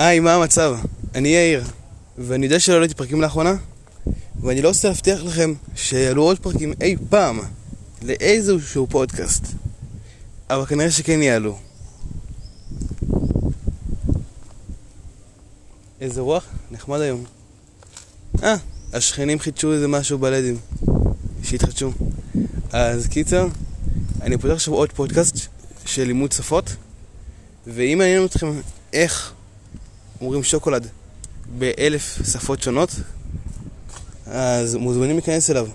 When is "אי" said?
6.80-6.96